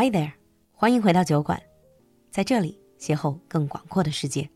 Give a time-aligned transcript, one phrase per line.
[0.00, 0.30] Hi there，
[0.74, 1.60] 欢迎回到酒馆，
[2.30, 4.48] 在这里邂逅更广阔的世界。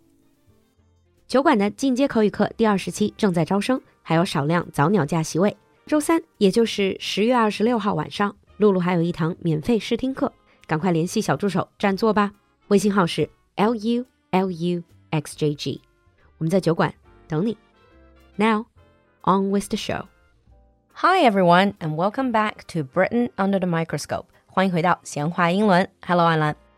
[1.27, 5.57] 酒馆的进阶口语课第二十期正在招生，还有少量早鸟价席位。
[5.85, 10.33] 周三，也就是十月二十六号晚上，露露还有一堂免费试听课，
[10.69, 12.33] 赶快联系小助手占座吧。
[12.69, 15.83] 微信号是 l u l u x j g，
[16.39, 16.95] 我们在酒馆
[17.27, 17.59] 等你。
[18.37, 18.67] Now
[19.25, 20.05] on with the show.
[20.93, 24.27] Hi everyone, and welcome back to Britain under the microscope.
[24.55, 26.29] 欢迎回到闲话英伦，Hello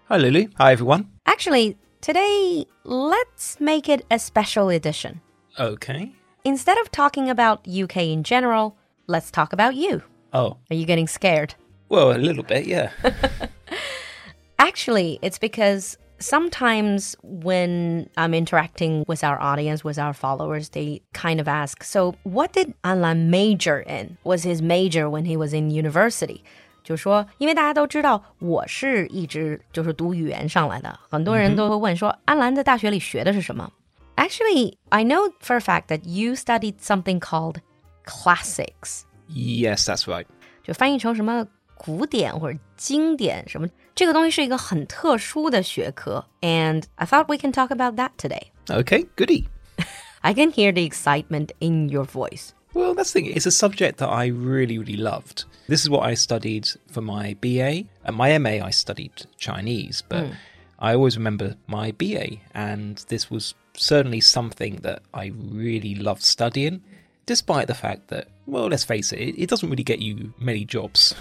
[0.06, 1.06] Hi, Lulu, Hi everyone.
[1.24, 5.20] Actually, today let's make it a special edition.
[5.58, 6.12] Okay.
[6.44, 8.74] Instead of talking about UK in general,
[9.08, 10.02] let's talk about you.
[10.32, 10.58] Oh.
[10.70, 11.56] Are you getting scared?
[11.88, 12.90] Well, a little bit, yeah.
[14.60, 21.40] Actually, it's because sometimes when I'm interacting with our audience, with our followers, they kind
[21.40, 24.16] of ask, So, what did Anlan major in?
[24.22, 26.44] Was his major when he was in university?
[26.84, 33.72] 就说，因为大家都知道，我是一直就是读语言上来的，很多人都会问说，安澜在大学里学的是什么
[34.16, 37.56] ？Actually, I know for a fact that you studied something called
[38.04, 39.04] classics.
[39.28, 40.26] Yes, that's right.
[40.62, 46.26] 就翻译成什么古典或者经典什么，这个东西是一个很特殊的学科。
[46.42, 48.48] And I thought we can talk about that today.
[48.66, 49.46] Okay, goody.
[50.20, 52.50] I can hear the excitement in your voice.
[52.74, 53.32] Well, that's the thing.
[53.32, 55.44] It's a subject that I really, really loved.
[55.68, 57.84] This is what I studied for my BA.
[58.04, 60.32] At uh, my MA, I studied Chinese, but hmm.
[60.78, 66.82] I always remember my BA, and this was certainly something that I really loved studying,
[67.26, 70.64] despite the fact that, well, let's face it, it, it doesn't really get you many
[70.64, 71.14] jobs.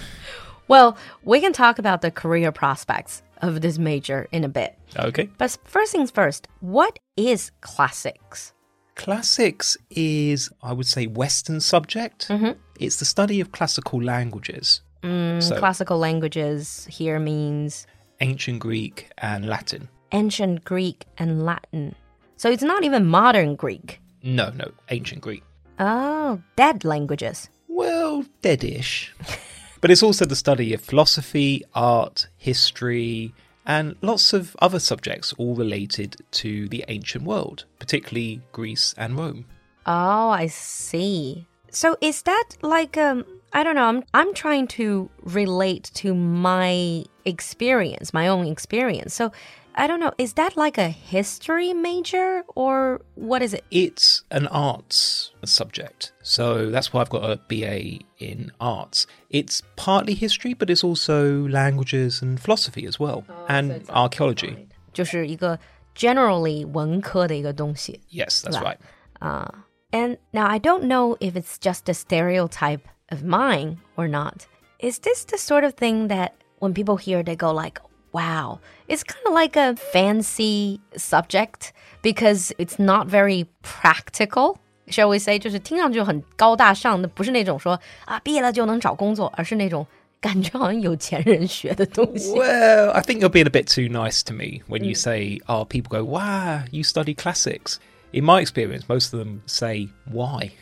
[0.68, 4.78] Well, we can talk about the career prospects of this major in a bit.
[4.98, 5.30] Okay.
[5.38, 8.54] But first things first, what is classics?
[8.96, 12.28] Classics is, I would say, Western subject.
[12.28, 12.60] Mm-hmm.
[12.80, 14.82] It's the study of classical languages.
[15.02, 17.86] Mm, so, Classical languages here means
[18.22, 19.90] ancient Greek and Latin.
[20.12, 21.96] ancient Greek and Latin.
[22.38, 24.00] So it's not even modern Greek.
[24.22, 25.44] No, no, ancient Greek.
[25.80, 27.50] Oh, dead languages.
[27.68, 29.10] Well, deadish.
[29.82, 33.34] but it's also the study of philosophy, art, history,
[33.66, 39.46] and lots of other subjects all related to the ancient world, particularly Greece and Rome.
[39.86, 41.48] Oh, I see.
[41.70, 47.06] So is that like um I don't know, I'm I'm trying to relate to my
[47.26, 49.14] experience, my own experience.
[49.14, 49.32] So
[49.75, 53.65] I don't know, is that like a history major or what is it?
[53.71, 56.13] It's an arts subject.
[56.23, 59.07] So that's why I've got a BA in arts.
[59.31, 64.67] It's partly history, but it's also languages and philosophy as well, and archaeology.
[64.93, 65.57] 就是一个
[65.95, 68.01] generally 文科的一个东西。
[68.11, 68.79] Yes, that's Right.
[69.21, 69.55] right.
[69.93, 74.47] And now I don't know if it's just a stereotype of mine or not.
[74.81, 77.81] Is this the sort of thing that when people hear they go like,
[78.13, 81.73] wow, it's kind of like a fancy subject
[82.03, 84.59] because it's not very practical?
[84.89, 89.87] Shall we say 就是听上去很高大上的，不是那种说啊毕业了就能找工作，而是那种
[90.21, 92.33] 感觉好像有钱人学的东西。
[92.33, 95.65] Well, I think you're being a bit too nice to me when you say, oh,
[95.65, 97.79] people go, wow, you study classics.
[98.13, 100.53] In my experience, most of them say, why?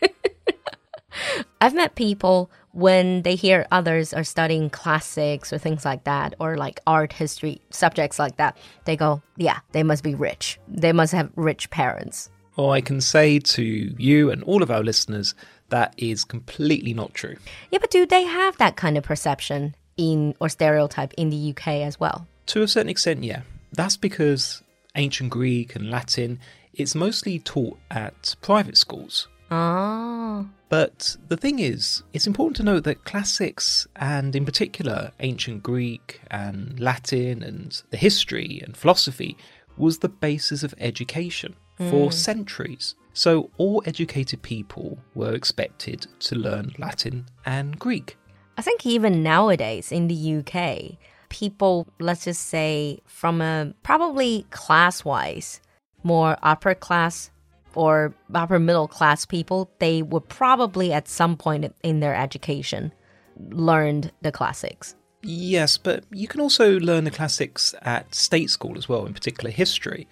[1.59, 6.56] I've met people when they hear others are studying classics or things like that, or
[6.56, 10.58] like art history subjects like that, they go, yeah, they must be rich.
[10.68, 12.30] They must have rich parents.
[12.56, 15.34] Well, I can say to you and all of our listeners,
[15.70, 17.36] that is completely not true.
[17.70, 21.68] Yeah, but do they have that kind of perception in or stereotype in the UK
[21.68, 22.26] as well?
[22.46, 23.42] To a certain extent, yeah.
[23.72, 24.62] That's because
[24.96, 26.40] ancient Greek and Latin,
[26.74, 29.28] it's mostly taught at private schools.
[29.50, 35.62] Oh, But the thing is, it's important to note that classics, and in particular ancient
[35.62, 39.36] Greek and Latin and the history and philosophy,
[39.76, 42.12] was the basis of education for mm.
[42.14, 42.94] centuries.
[43.12, 48.16] So all educated people were expected to learn Latin and Greek.
[48.56, 50.96] I think even nowadays in the UK,
[51.28, 55.60] people, let's just say, from a probably class wise,
[56.02, 57.30] more upper class
[57.75, 62.91] or upper middle class people, they would probably at some point in their education
[63.51, 64.95] learned the classics.
[65.23, 69.51] Yes, but you can also learn the classics at state school as well, in particular
[69.51, 70.07] history.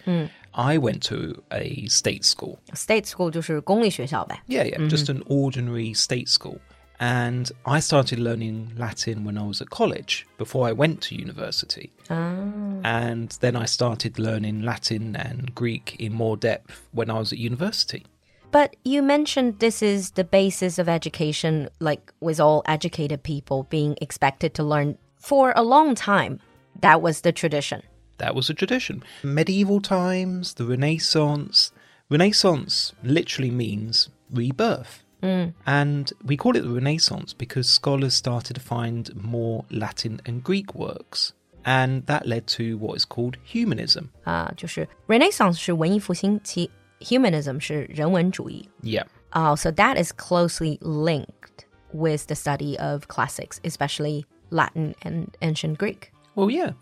[0.54, 2.60] I went to a state school.
[2.74, 4.42] State school 就是公立学校呗。
[4.48, 6.60] Yeah, yeah, just an ordinary state school.
[7.01, 11.91] And I started learning Latin when I was at college before I went to university.
[12.11, 12.37] Ah.
[12.85, 17.39] And then I started learning Latin and Greek in more depth when I was at
[17.39, 18.05] university.
[18.53, 23.97] But you mentioned this is the basis of education, like with all educated people being
[24.03, 26.41] expected to learn for a long time,
[26.81, 27.83] that was the tradition.
[28.19, 29.03] That was a tradition.
[29.23, 31.73] Medieval times, the Renaissance.
[32.11, 35.05] Renaissance literally means rebirth.
[35.22, 40.76] And we call it the Renaissance because scholars started to find more Latin and Greek
[40.76, 41.34] works.
[41.66, 44.10] And that led to what is called humanism.
[44.24, 46.70] 啊、就是 Renaissance 是文艺复兴，其
[47.00, 48.70] Humanism 是人文主义。
[48.84, 49.06] Yeah.
[49.32, 55.78] Oh, so that is closely linked with the study of classics, especially Latin and ancient
[55.78, 56.12] Greek.
[56.36, 56.74] Well, yeah,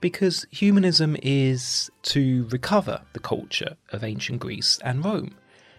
[0.00, 5.36] because humanism is to recover the culture of ancient Greece and Rome.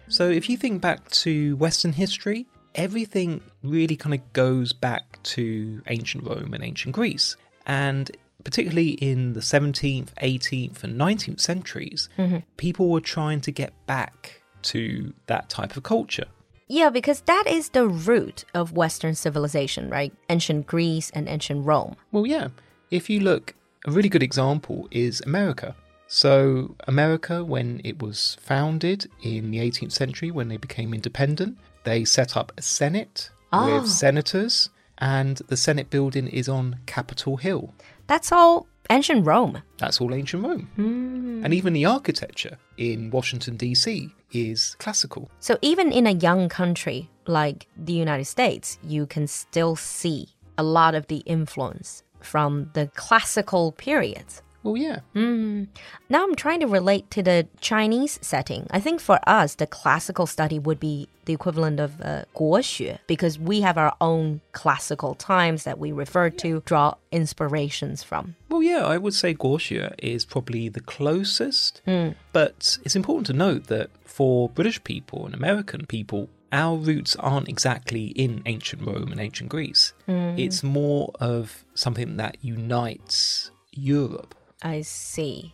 [0.09, 5.81] So if you think back to Western history, everything really kind of goes back to
[5.87, 7.37] ancient Rome and ancient Greece.
[7.65, 8.09] And
[8.43, 12.37] particularly in the 17th, 18th, and 19th centuries, mm-hmm.
[12.57, 16.25] people were trying to get back to that type of culture.
[16.67, 20.13] Yeah, because that is the root of Western civilization, right?
[20.29, 21.95] Ancient Greece and ancient Rome.
[22.11, 22.49] Well, yeah.
[22.91, 23.55] If you look,
[23.85, 25.75] a really good example is America.
[26.11, 32.03] So, America, when it was founded in the 18th century, when they became independent, they
[32.03, 33.79] set up a Senate Oh.
[33.81, 37.73] with senators, and the Senate building is on Capitol Hill.
[38.07, 39.61] That's all ancient Rome.
[39.77, 40.67] That's all ancient Rome.
[40.75, 41.45] Hmm.
[41.45, 44.09] And even the architecture in Washington, D.C.
[44.31, 45.29] is classical.
[45.39, 50.63] So even in a young country like the United States, you can still see a
[50.63, 54.41] lot of the influence from the classical periods.
[54.63, 54.99] Well, yeah.
[55.15, 55.67] Mm.
[56.09, 58.67] Now I'm trying to relate to the Chinese setting.
[58.71, 63.39] I think for us, the classical study would be the equivalent of uh, 国学 because
[63.39, 68.35] we have our own classical times that we refer to, draw inspirations from.
[68.49, 71.81] Well, yeah, I would say 国学 is probably the closest.
[71.87, 72.15] Mm.
[72.33, 77.47] But it's important to note that for British people and American people, our roots aren't
[77.47, 79.93] exactly in ancient Rome and ancient Greece.
[80.07, 80.37] Mm.
[80.37, 84.35] It's more of something that unites Europe.
[84.61, 85.53] I see.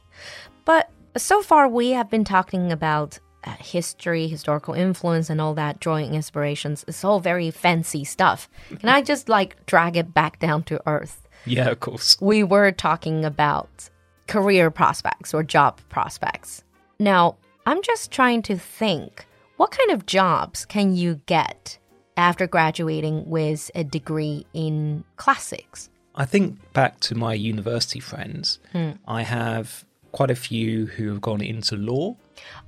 [0.66, 5.80] But so far, we have been talking about uh, history, historical influence, and all that,
[5.80, 6.84] drawing inspirations.
[6.88, 8.50] It's all very fancy stuff.
[8.80, 11.28] Can I just like drag it back down to earth?
[11.46, 12.18] Yeah, of course.
[12.20, 13.90] We were talking about
[14.28, 16.64] career prospects or job prospects.
[17.00, 17.38] Now,
[17.68, 19.26] I'm just trying to think
[19.58, 21.78] what kind of jobs can you get
[22.18, 25.90] after graduating with a degree in classics?
[26.16, 28.92] I think back to my university friends, hmm.
[29.08, 32.16] I have quite a few who have gone into law.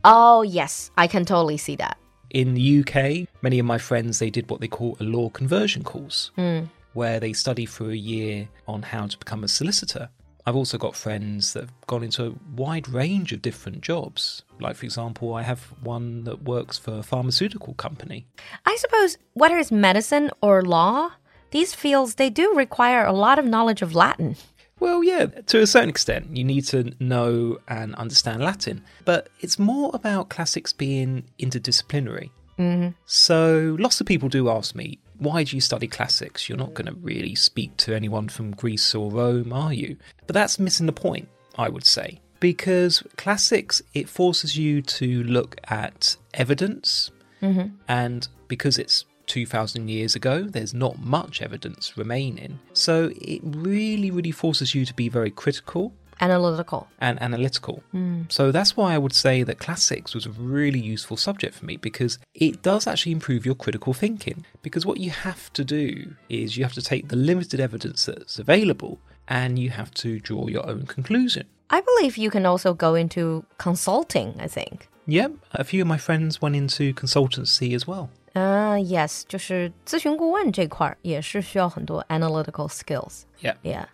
[0.04, 1.98] Oh, yes, I can totally see that.
[2.30, 5.84] in the UK, many of my friends they did what they call a law conversion
[5.84, 6.64] course, hmm.
[6.94, 10.10] where they study for a year on how to become a solicitor.
[10.46, 14.44] I've also got friends that have gone into a wide range of different jobs.
[14.62, 18.28] Like, for example, I have one that works for a pharmaceutical company.
[18.66, 21.12] I suppose whether it's medicine or law,
[21.52, 24.36] these fields they do require a lot of knowledge of Latin.
[24.80, 29.58] Well, yeah, to a certain extent, you need to know and understand Latin, but it's
[29.58, 32.30] more about classics being interdisciplinary.
[32.60, 32.90] Mm-hmm.
[33.06, 36.48] So, lots of people do ask me, why do you study classics?
[36.48, 39.98] You're not going to really speak to anyone from Greece or Rome, are you?
[40.28, 41.28] But that's missing the point,
[41.58, 42.22] I would say.
[42.40, 47.10] Because classics, it forces you to look at evidence,
[47.42, 47.76] mm-hmm.
[47.88, 52.60] and because it's 2000 years ago, there's not much evidence remaining.
[52.74, 56.88] So, it really, really forces you to be very critical Analytical.
[57.00, 57.84] and analytical.
[57.92, 58.24] Hmm.
[58.30, 61.78] So that's why I would say that classics was a really useful subject for me
[61.78, 64.44] because it does actually improve your critical thinking.
[64.64, 68.40] Because what you have to do is you have to take the limited evidence that's
[68.40, 68.98] available
[69.28, 71.46] and you have to draw your own conclusion.
[71.70, 74.88] I believe you can also go into consulting, I think.
[75.06, 78.10] yep a few of my friends went into consultancy as well.
[78.37, 83.23] Uh, yes, 就是咨询顾问这块儿也是需要很多 analytical skills.
[83.43, 83.57] Yeah.
[83.63, 83.87] Yeah.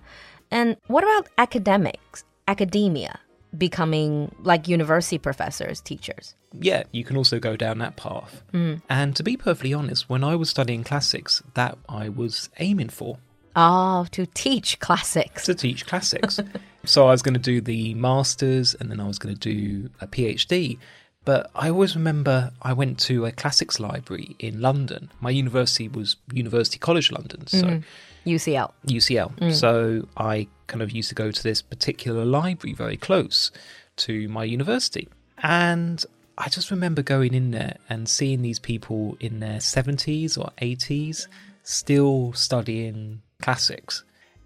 [0.51, 3.17] And what about academics, academia,
[3.57, 6.35] becoming like university professors, teachers?
[6.59, 8.43] Yeah, you can also go down that path.
[8.89, 13.19] And to be perfectly honest, when I was studying classics, that I was aiming for.
[13.55, 15.45] Oh, to teach classics.
[15.45, 16.41] to teach classics.
[16.85, 19.91] so I was going to do the masters and then I was going to do
[20.01, 20.79] a PhD.
[21.26, 25.10] But I always remember I went to a classics library in London.
[25.22, 28.30] My university was University College London, so mm-hmm.
[28.30, 28.72] UCL.
[28.88, 29.36] UCL.
[29.38, 29.54] Mm.
[29.54, 33.52] So I kind of used to go to this particular library very close
[33.98, 35.08] to my university.
[35.42, 36.04] And
[36.38, 41.28] I just remember going in there and seeing these people in their 70s or 80s
[41.64, 44.04] still studying classics.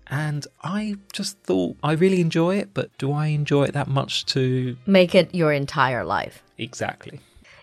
[0.09, 4.25] And I just thought, I really enjoy it, but do I enjoy it that much
[4.27, 4.77] to.
[4.85, 6.43] Make it your entire life.
[6.57, 7.19] Exactly.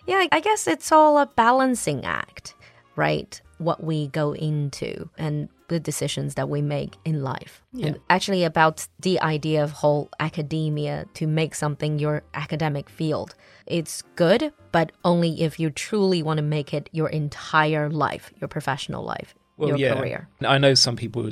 [0.07, 2.53] Yeah, I guess it's all a balancing act,
[2.95, 3.41] right?
[3.57, 7.63] what we go into and the decisions that we make in life.
[7.73, 7.87] Yeah.
[7.87, 13.35] And actually about the idea of whole academia to make something your academic field.
[13.65, 18.47] It's good, but only if you truly want to make it your entire life, your
[18.47, 20.27] professional life, your career.
[20.41, 21.25] I know some people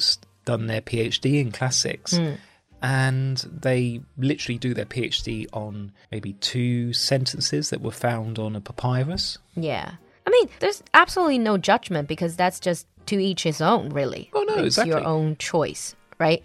[0.46, 2.18] done their PhD in classics.
[2.18, 2.34] Hmm.
[2.82, 8.62] And they literally do their PhD on maybe two sentences that were found on a
[8.62, 9.38] papyrus.
[9.56, 9.94] Yeah.
[10.28, 14.30] I mean, there's absolutely no judgment because that's just to each his own, really.
[14.34, 16.44] Oh, no, it's your own choice, right?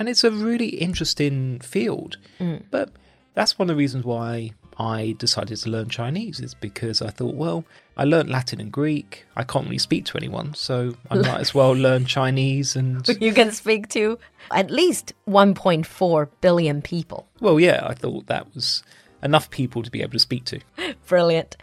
[0.00, 2.16] and it's a really interesting field.
[2.38, 2.56] Hmm.
[2.70, 2.90] But
[3.34, 7.34] that's one of the reasons why I decided to learn Chinese is because I thought,
[7.34, 7.66] well,
[7.98, 9.26] I learned Latin and Greek.
[9.36, 12.76] I can't really speak to anyone, so I might as well learn Chinese.
[12.76, 14.18] And You can speak to
[14.50, 17.28] at least 1.4 billion people.
[17.40, 18.82] well, yeah, I thought that was
[19.22, 20.60] enough people to be able to speak to.
[21.08, 21.58] Brilliant.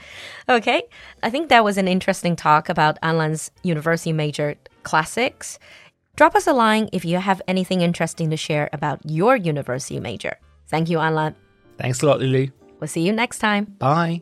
[0.48, 0.84] Okay,
[1.24, 5.58] I think that was an interesting talk about Anlan's university major classics.
[6.16, 10.38] Drop us a line if you have anything interesting to share about your university major.
[10.68, 11.34] Thank you, Anlan.
[11.80, 12.50] Thanks a lot, Lulu.
[12.80, 13.76] We'll see you next time.
[13.80, 14.22] Bye.